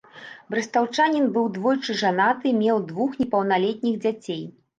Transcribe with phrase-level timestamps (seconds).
[0.51, 4.43] Брэстаўчанін быў двойчы жанаты, меў двух непаўналетніх дзяцей.